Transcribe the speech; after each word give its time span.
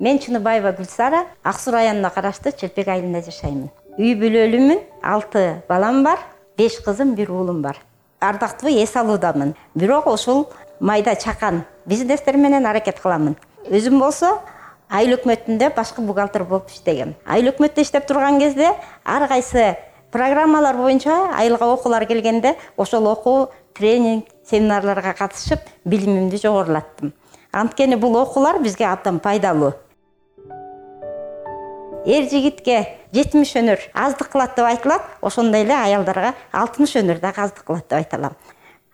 мен 0.00 0.18
чыныбаева 0.18 0.72
гүлсара 0.72 1.26
ак 1.42 1.60
суу 1.60 1.72
районуна 1.72 2.10
караштуу 2.10 2.52
челпек 2.52 2.88
айылында 2.88 3.22
жашаймын. 3.22 3.70
Үй 3.98 4.14
бүлөлүүмүн 4.18 4.80
алты 5.02 5.62
балам 5.68 6.02
бар 6.04 6.18
беш 6.56 6.80
кызым 6.84 7.14
бир 7.14 7.30
уулум 7.30 7.62
бар. 7.62 7.78
Ардактуу 8.20 8.70
эс 8.70 8.96
алуудамын 8.96 9.54
бирок 9.74 10.06
ушул 10.06 10.48
майда 10.80 11.14
чакан 11.14 11.64
бизнестер 11.86 12.36
менен 12.36 12.66
аракет 12.66 13.00
кыламын 13.00 13.36
өзүм 13.70 13.98
болсо 14.00 14.38
айыл 14.88 15.16
өкмөтүндө 15.18 15.70
башкы 15.76 16.02
бухгалтер 16.02 16.44
болуп 16.48 16.70
иштегем 16.72 17.14
айыл 17.24 17.52
өкмөттө 17.52 17.84
иштеп 17.84 18.06
турган 18.08 18.40
кезде 18.40 18.72
ар 19.04 19.26
кайсы 19.28 19.76
программалар 20.12 20.76
боюнча 20.76 21.14
айылга 21.36 21.70
окуулар 21.72 22.06
келгенде 22.06 22.56
ошол 22.76 23.06
окуу 23.12 23.48
тренинг 23.74 24.26
семинарларга 24.50 25.14
катышып 25.18 25.60
билимимди 25.84 26.40
жогорулаттым 26.42 27.14
анткени 27.52 27.96
бул 27.96 28.16
окуулар 28.16 28.60
бизге 28.62 28.86
абдан 28.86 29.20
пайдалуу 29.20 29.72
эр 32.04 32.28
жигитке 32.28 32.98
жетимиш 33.12 33.54
өнөр 33.56 33.80
аздык 33.94 34.28
кылат 34.32 34.56
деп 34.56 34.66
айтылат 34.68 35.02
ошондой 35.22 35.64
эле 35.64 35.74
аялдарга 35.74 36.34
алтымыш 36.52 36.96
өнөр 37.00 37.20
дагы 37.20 37.40
аздык 37.40 37.64
кылат 37.64 37.88
деп 37.88 37.98
айта 37.98 38.16
алам. 38.16 38.36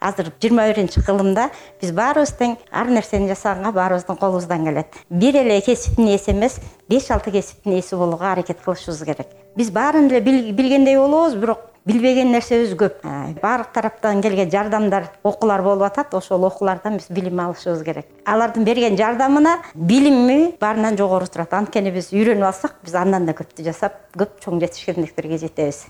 Азыр 0.00 0.30
жыйырма 0.40 0.68
биринчи 0.70 1.02
кылымда 1.04 1.50
биз 1.80 1.90
баарыбыз 1.92 2.32
тең 2.38 2.54
ар 2.72 2.88
нерсени 2.88 3.28
жасаганга 3.28 3.72
баарыбыздын 3.72 4.16
колубуздан 4.16 4.64
келет. 4.64 4.94
Бир 5.10 5.36
эле 5.36 5.60
кесиптин 5.60 6.08
ээси 6.08 6.30
эмес 6.30 6.60
беш 6.88 7.10
алты 7.10 7.30
кесиптин 7.30 7.74
ээси 7.76 7.96
болууга 7.96 8.32
аракет 8.32 8.62
кылышыбыз 8.64 9.04
керек. 9.04 9.28
Биз 9.56 9.70
баарын 9.70 10.08
эле 10.08 10.20
билгендей 10.20 10.96
болобуз 10.96 11.34
бирок 11.34 11.69
билбеген 11.90 12.30
нерсебиз 12.30 12.74
көп 12.78 13.00
баардык 13.42 13.72
тараптан 13.74 14.22
келген 14.22 14.50
жардамдар 14.52 15.08
окуулар 15.22 15.62
болуп 15.62 15.88
атат. 15.88 16.14
Ошол 16.14 16.46
окуулардан 16.46 16.98
биз 17.00 17.08
билим 17.10 17.40
алышыбыз 17.42 17.82
керек. 17.84 18.06
Алардын 18.24 18.64
берген 18.64 18.98
жардамына 18.98 19.58
билими 19.74 20.54
баарынан 20.60 20.98
жогору 20.98 21.26
турат. 21.26 21.54
Анткени 21.54 21.90
биз 21.94 22.12
үйрөнүп 22.14 22.46
алсак 22.52 22.78
биз 22.84 22.94
андан 22.94 23.26
да 23.26 23.34
көптү 23.34 23.66
жасап 23.66 23.98
көп 24.18 24.38
чоң 24.44 24.62
жетишкендиктерге 24.62 25.40
жетебиз 25.42 25.86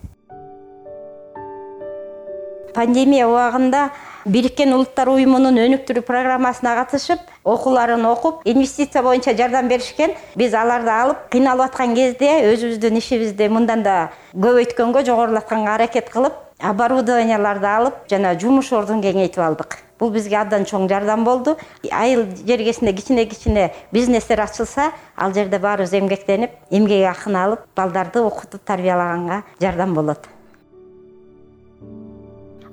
пандемия 2.75 3.29
убагында 3.29 3.91
бириккен 4.27 4.75
улуттар 4.77 5.09
уюмунун 5.09 5.59
өнүктүрүү 5.63 6.05
программасына 6.05 6.75
катышып 6.77 7.21
окууларын 7.45 8.05
окуп 8.11 8.43
инвестиция 8.45 9.03
боюнча 9.03 9.35
жардам 9.37 9.69
беришкен 9.69 10.13
биз 10.37 10.55
аларды 10.55 10.93
алып 10.93 11.29
кыйналып 11.33 11.71
аткан 11.71 11.95
кезде 11.97 12.31
өзүбүздүн 12.53 12.99
ишибизди 13.01 13.49
мындан 13.49 13.83
да 13.87 13.97
көбөйткөнгө 14.35 15.05
жогорулатканга 15.09 15.77
аракет 15.79 16.11
кылып 16.13 16.37
оборудованияларды 16.61 17.67
алып 17.67 18.03
жана 18.11 18.35
жумуш 18.39 18.73
ордун 18.77 19.01
кеңейтип 19.05 19.41
алдык 19.45 19.79
бул 20.01 20.13
бизге 20.13 20.37
абдан 20.41 20.67
чоң 20.69 20.89
жардам 20.89 21.25
болду 21.25 21.57
айыл 21.91 22.27
жергесинде 22.47 22.93
кичине 22.97 23.25
кичине 23.27 23.71
бизнестер 23.93 24.41
ачылса 24.45 24.91
ал 25.17 25.33
жерде 25.35 25.59
баарыбыз 25.59 25.95
эмгектенип 25.95 26.51
эмгек 26.71 27.09
акын 27.15 27.37
алып 27.37 27.65
балдарды 27.77 28.21
окутуп 28.21 28.65
тарбиялаганга 28.65 29.43
жардам 29.61 29.95
болот 29.95 30.29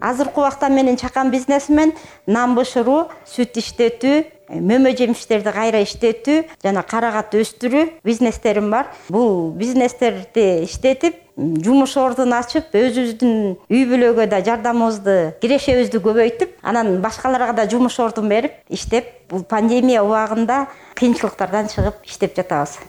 азыркы 0.01 0.41
убакта 0.41 0.69
менин 0.69 0.97
чакан 0.97 1.31
бизнесимен 1.31 1.93
нан 2.27 2.55
бышыруу 2.55 3.07
сүт 3.25 3.57
иштетүү 3.61 4.23
мөмө 4.47 4.93
жемиштерди 4.97 5.51
кайра 5.51 5.81
иштетүү 5.83 6.43
жана 6.63 6.83
карагат 6.87 7.35
өстүрүү 7.35 7.83
бизнестерим 8.05 8.71
бар. 8.71 8.91
Бул 9.09 9.51
бизнестерди 9.51 10.63
иштетип 10.63 11.19
жумуш 11.37 11.95
ордун 12.01 12.33
ачып 12.33 12.73
өзүбүздүн 12.73 13.33
үй 13.69 13.83
бүлөгө 13.89 14.27
да 14.31 14.41
жардамыбызды 14.45 15.17
кирешебизди 15.41 16.01
көбөйтүп 16.01 16.55
анан 16.63 16.95
башкаларга 17.03 17.53
да 17.59 17.67
жумуш 17.69 17.99
ордун 18.01 18.29
берип 18.31 18.57
иштеп 18.73 19.11
бул 19.29 19.43
пандемия 19.43 20.03
убагында 20.05 20.65
кыйынчылыктардан 20.97 21.69
чыгып 21.73 22.07
иштеп 22.09 22.39
жатабыз 22.39 22.79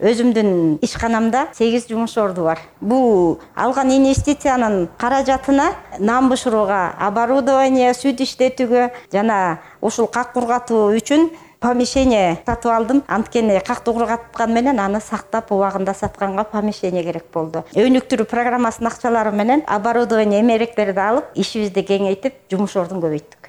өзүмдүн 0.00 0.78
ишканамда 0.80 1.48
сегиз 1.52 1.86
жумуш 1.88 2.16
орду 2.18 2.44
бар. 2.48 2.60
Бул 2.80 3.38
алган 3.54 3.92
инвестициянын 3.92 4.88
каражатына 4.98 5.74
нан 5.98 6.30
бышырууга 6.32 6.94
оборудование 6.98 7.92
сүт 7.92 8.24
иштетүүгө 8.24 8.88
жана 9.12 9.60
ушул 9.80 10.08
как 10.08 10.32
кургатуу 10.32 10.96
үчүн 10.96 11.28
помещение 11.60 12.40
сатып 12.46 12.72
алдым. 12.72 13.02
Анткени 13.06 13.60
какты 13.60 13.92
кургаткан 13.92 14.54
менен 14.54 14.80
аны 14.80 15.00
сактап 15.04 15.52
убагында 15.52 15.94
сатканга 15.94 16.44
помещение 16.44 17.04
керек 17.04 17.28
болду. 17.34 17.64
Өнүктүрүү 17.76 18.24
программасынын 18.30 18.90
акчалары 18.92 19.32
менен 19.36 19.64
оборудование 19.68 20.40
эмеректерди 20.40 21.04
алып 21.04 21.36
ишибизди 21.36 21.84
кеңейтип 21.84 22.40
жумуш 22.50 22.76
ордун 22.80 23.04
көбөйттүк 23.04 23.39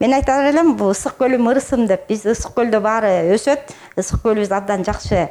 мен 0.00 0.14
айтар 0.16 0.46
элем 0.48 0.72
бул 0.80 0.94
ысык 0.94 1.18
көлүм 1.20 1.50
ырысым 1.50 1.82
деп 1.84 2.06
биз 2.08 2.22
ысык 2.24 2.54
көлдө 2.56 2.78
баары 2.80 3.10
өсөт 3.34 3.68
ысык 4.00 4.22
көлүбүз 4.24 4.52
абдан 4.56 4.80
жакшы 4.86 5.26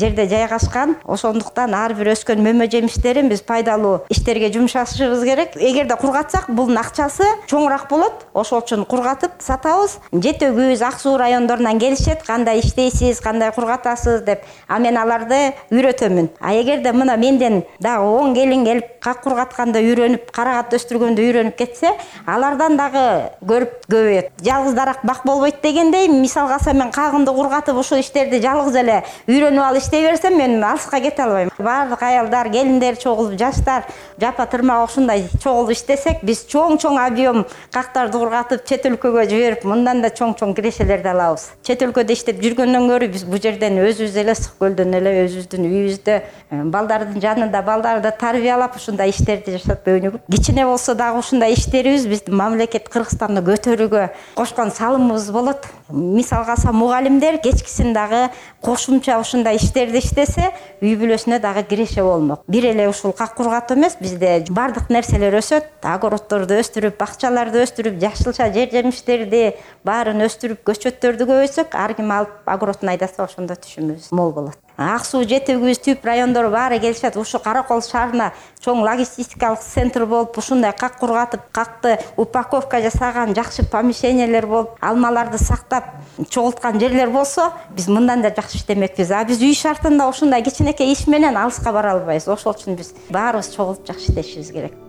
жерде 0.00 0.24
жайгашкан 0.30 0.94
ошондуктан 1.04 1.74
ар 1.76 1.92
бир 1.98 2.14
өскөн 2.14 2.40
мөмө 2.40 2.64
жемиштерин 2.72 3.28
биз 3.28 3.42
пайдалуу 3.44 3.98
иштерге 4.08 4.48
жумшашыбыз 4.54 5.26
керек 5.28 5.58
эгерде 5.60 5.98
кургатсак 6.00 6.48
бунун 6.48 6.80
акчасы 6.80 7.26
чоңураак 7.52 7.84
болот 7.90 8.24
ошол 8.32 8.62
үчүн 8.64 8.86
кургатып 8.88 9.36
сатабыз 9.44 9.98
жетөгүбүз 10.14 10.86
ак 10.88 10.96
суу 11.04 11.18
райондорунан 11.20 11.78
келишет 11.84 12.24
кандай 12.24 12.64
иштейсиз 12.64 13.20
кандай 13.20 13.52
кургатасыз 13.52 14.24
деп 14.24 14.48
а 14.68 14.80
мен 14.80 14.96
аларды 14.96 15.52
үйрөтөмүн 15.68 16.30
а 16.40 16.54
эгерде 16.56 16.96
мына 16.96 17.18
менден 17.20 17.60
дагы 17.78 18.08
он 18.08 18.32
келин 18.32 18.64
келип 18.64 18.88
как 19.04 19.20
кургатканды 19.20 19.84
үйрөнүп 19.84 20.32
карагат 20.32 20.72
өстүргөндү 20.80 21.28
үйрөнүп 21.28 21.60
кетсе 21.60 21.92
алардан 22.24 22.78
дагы 22.80 23.04
көрүп 23.44 23.84
көбөйөт 23.92 24.13
жалгыз 24.44 24.74
дарак 24.74 25.00
бак 25.02 25.22
болбойт 25.24 25.62
дегендей 25.62 26.08
мисалга 26.08 26.58
мен 26.72 26.90
кагынды 26.92 27.32
кургатып 27.32 27.76
ушул 27.76 27.98
иштерди 27.98 28.40
жалгыз 28.42 28.76
эле 28.76 29.02
үйрөнүп 29.28 29.62
алып 29.62 29.82
иштей 29.82 30.06
берсем 30.06 30.36
мен 30.38 30.62
алыска 30.64 31.00
кете 31.00 31.22
албайм. 31.22 31.50
Баардык 31.58 32.02
аялдар 32.02 32.50
келиндер 32.50 32.96
чогулуп 32.96 33.38
жаштар 33.38 33.84
жапа 34.20 34.46
тырмак 34.46 34.88
ушундай 34.88 35.26
чогулуп 35.42 35.72
иштесек 35.72 36.22
биз 36.22 36.44
чоң 36.48 36.78
чоң 36.78 36.98
объем 37.06 37.44
кактарды 37.72 38.18
кургатып 38.18 38.64
чет 38.68 38.86
өлкөгө 38.86 39.26
жиберип 39.30 39.64
мындан 39.64 40.02
да 40.02 40.10
чоң 40.10 40.34
чоң 40.38 40.54
кирешелерди 40.54 41.08
алабыз. 41.08 41.50
Чет 41.62 41.82
өлкөдө 41.82 42.12
иштеп 42.12 42.42
жүргөндөн 42.44 42.88
көрө 42.90 43.10
биз 43.12 43.24
бул 43.28 43.40
жерден 43.42 43.80
өзүбүз 43.84 44.18
эле 44.22 44.34
ысык 44.36 44.58
көлдөн 44.60 44.98
эле 45.00 45.14
өзүбүздүн 45.24 45.68
үйүбүздө 45.70 46.16
э, 46.18 46.62
балдардын 46.74 47.20
жанында 47.22 47.62
балдарды 47.66 48.12
тарбиялап 48.20 48.76
ушундай 48.76 49.12
иштерди 49.12 49.56
жашап 49.56 49.88
өнүгүп 49.88 50.30
кичине 50.30 50.66
болсо 50.66 50.94
дагы 50.94 51.18
ушундай 51.18 51.54
иштерибиз 51.54 52.06
биздин 52.10 52.36
мамлекет 52.38 52.88
кыргызстанды 52.92 53.42
көтөрүүгө 53.46 54.03
кошкон 54.34 54.70
салымыбыз 54.70 55.30
болот. 55.30 55.66
Мисалга 55.88 56.52
алсам 56.52 56.76
мугалимдер 56.76 57.38
кечкисин 57.38 57.92
дагы 57.92 58.30
кошумча 58.60 59.18
ушундай 59.20 59.56
иштерди 59.56 59.98
иштесе 59.98 60.50
үй 60.80 60.96
бүлөсүнө 60.96 61.40
дагы 61.40 61.62
киреше 61.68 62.02
болмок. 62.02 62.42
Бир 62.48 62.70
эле 62.72 62.88
ушул 62.88 63.12
как 63.12 63.34
кургатуу 63.34 63.76
эмес 63.76 63.96
бизде 64.00 64.44
баардык 64.48 64.90
нерселер 64.90 65.38
өсөт. 65.40 65.68
Огороддорду 65.82 66.56
өстүрүп 66.60 66.98
бакчаларды 66.98 67.62
өстүрүп 67.64 68.00
жашылча 68.00 68.50
жер 68.54 68.72
жемиштерди 68.72 69.44
баарын 69.84 70.24
өстүрүп 70.26 70.64
көчөттөрдү 70.68 71.28
көбөйтсөк 71.28 71.76
ар 71.76 71.94
ким 71.98 72.12
алып 72.14 72.48
огородун 72.48 72.94
айдаса 72.94 73.26
ошондо 73.28 73.58
түшүмүбүз 73.60 74.12
мол 74.16 74.32
болот 74.32 74.63
ак 74.76 75.04
суу 75.06 75.22
жетүүбүз 75.22 75.78
түп 75.84 76.04
райондор 76.06 76.48
баары 76.50 76.80
келишет 76.82 77.16
ушу 77.16 77.38
каракол 77.38 77.82
шаарына 77.82 78.32
чоң 78.64 78.82
логистикалык 78.82 79.62
центр 79.62 80.04
болуп 80.06 80.38
ушундай 80.38 80.72
как 80.76 80.98
кургатып 80.98 81.46
какты 81.52 81.98
упаковка 82.16 82.80
жасаган 82.82 83.34
жакшы 83.34 83.62
помещениялер 83.70 84.46
болуп 84.46 84.78
алмаларды 84.80 85.38
сактап 85.38 85.92
чогулткан 86.28 86.80
жерлер 86.80 87.10
болсо 87.10 87.52
биз 87.70 87.88
мындан 87.88 88.22
да 88.22 88.34
жакшы 88.34 88.58
иштемекпиз 88.58 89.12
а 89.12 89.24
биз 89.24 89.42
үй 89.42 89.54
шартында 89.54 90.08
ушундай 90.10 90.42
кичинекей 90.42 90.92
иш 90.92 91.06
менен 91.06 91.36
алыска 91.36 91.72
бара 91.72 91.94
албайбыз 91.94 92.28
ошол 92.28 92.56
үчүн 92.56 92.80
биз 92.80 92.94
баарыбыз 93.10 93.54
чогулуп 93.54 93.86
жакшы 93.86 94.10
иштешибиз 94.10 94.50
керек. 94.50 94.83